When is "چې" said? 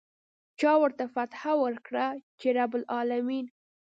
2.39-2.47